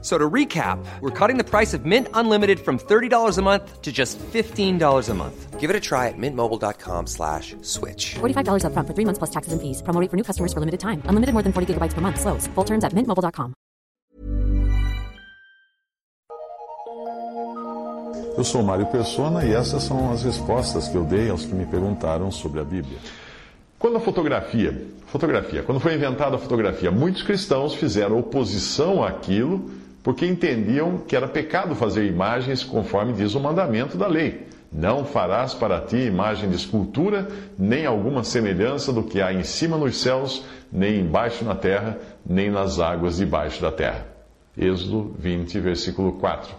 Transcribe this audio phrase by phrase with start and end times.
[0.00, 3.90] So to recap, we're cutting the price of Mint Unlimited from $30 a month to
[3.90, 5.58] just $15 a month.
[5.58, 8.14] Give it a try at mintmobile.com slash switch.
[8.20, 9.82] $45 upfront for three months plus taxes and fees.
[9.82, 11.02] Promo rate for new customers for limited time.
[11.10, 12.20] Unlimited more than 40 gigabytes per month.
[12.20, 12.46] Slows.
[12.54, 13.54] Full terms at mintmobile.com.
[18.36, 21.66] Eu sou Mário Persona e essas são as respostas que eu dei aos que me
[21.66, 22.98] perguntaram sobre a Bíblia.
[23.80, 29.68] Quando a fotografia, fotografia, quando foi inventada a fotografia, muitos cristãos fizeram oposição àquilo
[30.08, 34.46] porque entendiam que era pecado fazer imagens conforme diz o mandamento da lei.
[34.72, 39.76] Não farás para ti imagem de escultura, nem alguma semelhança do que há em cima
[39.76, 44.06] nos céus, nem embaixo na terra, nem nas águas debaixo da terra.
[44.56, 46.54] Êxodo 20, versículo 4.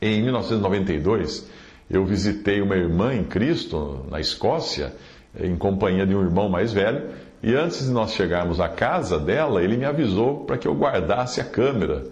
[0.00, 1.50] Em 1992,
[1.90, 4.94] eu visitei uma irmã em Cristo, na Escócia,
[5.36, 7.10] em companhia de um irmão mais velho,
[7.42, 11.40] e antes de nós chegarmos à casa dela, ele me avisou para que eu guardasse
[11.40, 12.04] a câmera,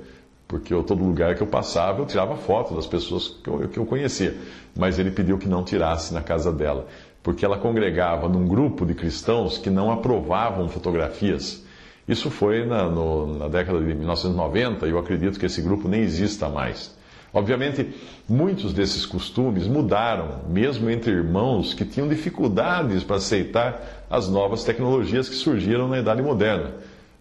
[0.49, 3.79] porque eu, todo lugar que eu passava eu tirava foto das pessoas que eu, que
[3.79, 4.35] eu conhecia.
[4.75, 6.87] Mas ele pediu que não tirasse na casa dela,
[7.23, 11.63] porque ela congregava num grupo de cristãos que não aprovavam fotografias.
[12.09, 16.01] Isso foi na, no, na década de 1990 e eu acredito que esse grupo nem
[16.01, 16.97] exista mais.
[17.31, 17.87] Obviamente,
[18.27, 25.29] muitos desses costumes mudaram, mesmo entre irmãos que tinham dificuldades para aceitar as novas tecnologias
[25.29, 26.73] que surgiram na Idade Moderna.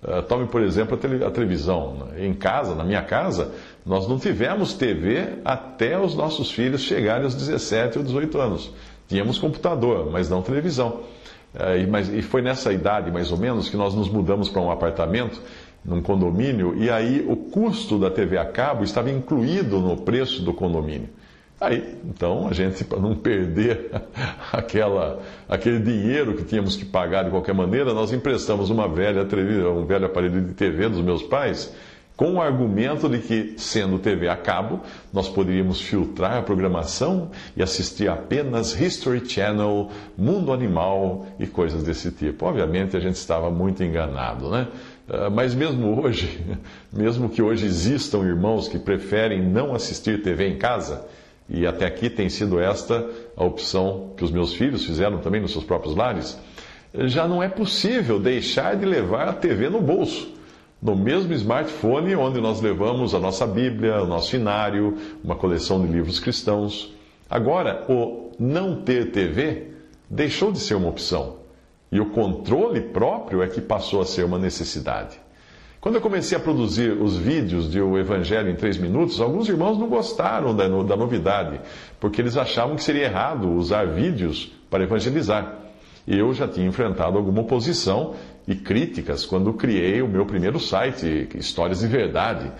[0.07, 2.07] Uh, tome, por exemplo, a, tele, a, televisão.
[2.17, 3.51] Em casa, na minha casa,
[3.85, 8.73] nós não tivemos TV até os nossos filhos chegarem aos 17 ou 18 anos.
[9.09, 11.01] Tínhamos computador, mas não televisão.
[11.53, 14.61] Uh, e, mas, e foi nessa idade, mais ou menos, que nós nos mudamos para
[14.61, 15.41] um apartamento
[15.83, 20.53] num condomínio, e aí o custo da TV a cabo estava incluído no preço do
[20.53, 21.09] condomínio.
[21.59, 23.89] Aí, então, a gente, para não perder
[24.53, 29.23] aquela, aquele dinheiro que tínhamos que pagar de qualquer maneira, nós emprestamos uma velha,
[29.71, 31.73] um velho aparelho de TV dos meus pais,
[32.15, 34.81] com o argumento de que, sendo TV a cabo,
[35.13, 42.11] nós poderíamos filtrar a programação e assistir apenas History Channel, Mundo Animal e coisas desse
[42.11, 42.45] tipo.
[42.45, 44.67] Obviamente, a gente estava muito enganado, né?
[45.07, 46.43] Ah, mas mesmo hoje,
[46.91, 51.05] mesmo que hoje existam irmãos que preferem não assistir TV em casa,
[51.49, 55.51] e até aqui tem sido esta a opção que os meus filhos fizeram também nos
[55.51, 56.37] seus próprios lares,
[56.93, 60.35] já não é possível deixar de levar a TV no bolso.
[60.81, 65.91] No mesmo smartphone onde nós levamos a nossa Bíblia, o nosso inário, uma coleção de
[65.91, 66.93] livros cristãos.
[67.29, 69.71] Agora, o não ter TV
[70.09, 71.37] deixou de ser uma opção.
[71.91, 75.19] E o controle próprio é que passou a ser uma necessidade.
[75.87, 79.77] Quando eu comecei a produzir os vídeos de O Evangelho em 3 minutos, alguns irmãos
[79.77, 81.61] não gostaram da, da novidade,
[81.97, 85.59] porque eles achavam que seria errado usar vídeos para evangelizar.
[86.05, 88.15] E eu já tinha enfrentado alguma oposição
[88.45, 92.51] e críticas quando criei o meu primeiro site, Histórias de Verdade,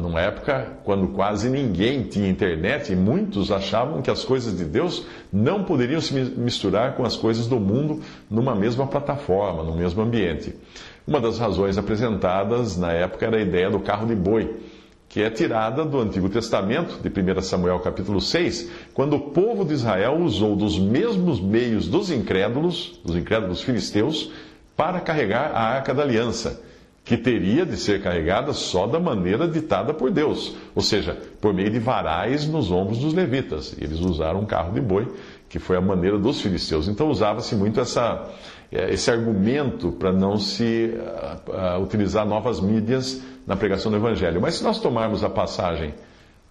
[0.00, 5.04] numa época quando quase ninguém tinha internet e muitos achavam que as coisas de Deus
[5.32, 8.00] não poderiam se misturar com as coisas do mundo
[8.30, 10.54] numa mesma plataforma, no mesmo ambiente.
[11.06, 14.60] Uma das razões apresentadas na época era a ideia do carro de boi,
[15.08, 19.74] que é tirada do Antigo Testamento, de 1 Samuel capítulo 6, quando o povo de
[19.74, 24.30] Israel usou dos mesmos meios dos incrédulos, dos incrédulos filisteus,
[24.76, 26.62] para carregar a arca da aliança
[27.04, 31.70] que teria de ser carregada só da maneira ditada por Deus, ou seja, por meio
[31.70, 33.74] de varais nos ombros dos levitas.
[33.78, 35.08] Eles usaram um carro de boi,
[35.48, 36.86] que foi a maneira dos filisteus.
[36.86, 38.30] Então usava-se muito essa,
[38.70, 40.94] é, esse argumento para não se
[41.48, 44.40] uh, utilizar novas mídias na pregação do Evangelho.
[44.40, 45.94] Mas se nós tomarmos a passagem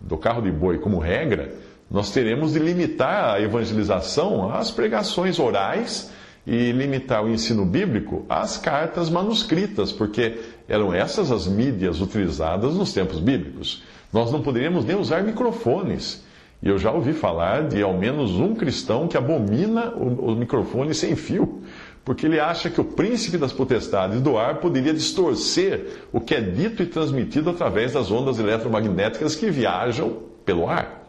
[0.01, 1.53] do carro de boi como regra,
[1.89, 6.11] nós teremos de limitar a evangelização às pregações orais
[6.45, 12.93] e limitar o ensino bíblico às cartas manuscritas, porque eram essas as mídias utilizadas nos
[12.93, 13.83] tempos bíblicos.
[14.11, 16.23] Nós não poderíamos nem usar microfones.
[16.61, 20.93] E eu já ouvi falar de ao menos um cristão que abomina o, o microfone
[20.93, 21.61] sem fio,
[22.03, 26.41] porque ele acha que o príncipe das potestades do ar poderia distorcer o que é
[26.41, 31.00] dito e transmitido através das ondas eletromagnéticas que viajam pelo ar.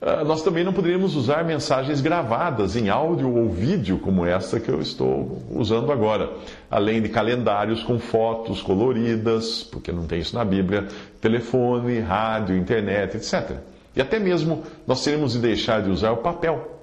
[0.00, 4.68] Ah, nós também não poderíamos usar mensagens gravadas em áudio ou vídeo, como esta que
[4.68, 6.30] eu estou usando agora,
[6.70, 10.86] além de calendários com fotos coloridas, porque não tem isso na Bíblia,
[11.20, 13.56] telefone, rádio, internet, etc.
[13.94, 16.78] E até mesmo nós teríamos de deixar de usar o papel,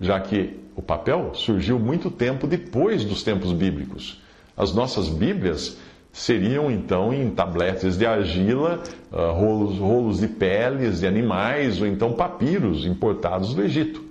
[0.00, 4.20] já que o papel surgiu muito tempo depois dos tempos bíblicos.
[4.56, 5.78] As nossas Bíblias
[6.16, 8.82] seriam então em tabletes de argila,
[9.12, 14.02] uh, rolos, rolos de peles de animais ou então papiros importados do Egito.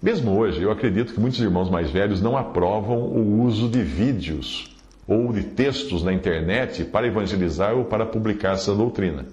[0.00, 4.76] Mesmo hoje, eu acredito que muitos irmãos mais velhos não aprovam o uso de vídeos
[5.04, 9.26] ou de textos na internet para evangelizar ou para publicar essa doutrina.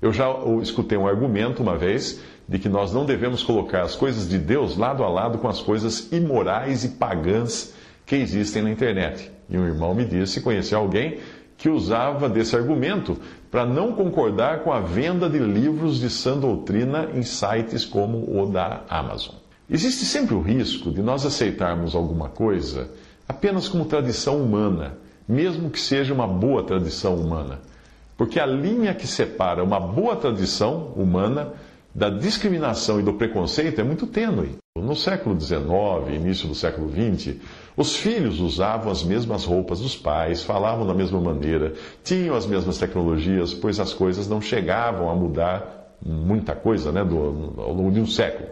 [0.00, 0.26] Eu já
[0.62, 4.74] escutei um argumento uma vez de que nós não devemos colocar as coisas de Deus
[4.74, 7.74] lado a lado com as coisas imorais e pagãs
[8.06, 9.30] que existem na internet.
[9.50, 11.18] E um irmão me disse conhecer alguém
[11.58, 13.18] que usava desse argumento
[13.50, 18.46] para não concordar com a venda de livros de sã doutrina em sites como o
[18.46, 19.34] da Amazon.
[19.68, 22.88] Existe sempre o risco de nós aceitarmos alguma coisa
[23.28, 24.96] apenas como tradição humana,
[25.28, 27.60] mesmo que seja uma boa tradição humana.
[28.16, 31.52] Porque a linha que separa uma boa tradição humana
[31.94, 34.56] da discriminação e do preconceito é muito tênue.
[34.76, 35.60] No século XIX,
[36.14, 37.36] início do século XX,
[37.80, 41.72] os filhos usavam as mesmas roupas dos pais, falavam da mesma maneira,
[42.04, 47.72] tinham as mesmas tecnologias, pois as coisas não chegavam a mudar muita coisa né, ao
[47.72, 48.50] longo de um século.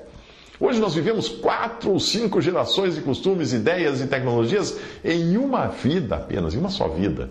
[0.58, 6.16] Hoje nós vivemos quatro ou cinco gerações de costumes, ideias e tecnologias em uma vida
[6.16, 7.28] apenas, em uma só vida.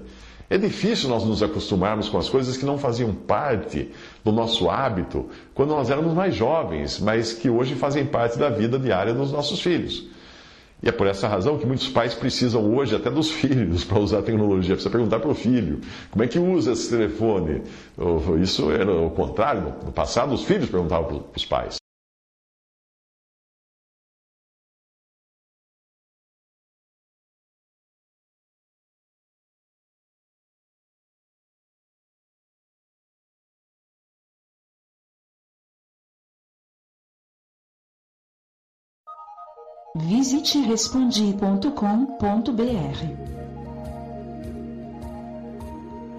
[0.52, 3.92] É difícil nós nos acostumarmos com as coisas que não faziam parte
[4.24, 8.78] do nosso hábito quando nós éramos mais jovens, mas que hoje fazem parte da vida
[8.78, 10.16] diária dos nossos filhos.
[10.82, 14.20] E é por essa razão que muitos pais precisam hoje até dos filhos para usar
[14.20, 14.76] a tecnologia.
[14.76, 15.82] Precisa perguntar para o filho
[16.12, 17.64] como é que usa esse telefone.
[18.42, 19.74] Isso era o contrário.
[19.84, 21.78] No passado, os filhos perguntavam para os pais.
[39.95, 43.38] Visite respondi.com.br.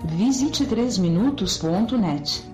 [0.07, 2.45] Visite 3minutos.net.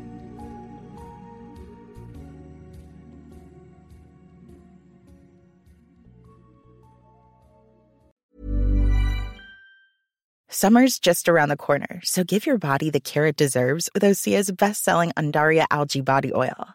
[10.49, 14.51] Summer's just around the corner, so give your body the care it deserves with Osea's
[14.51, 16.75] best-selling Undaria algae body oil.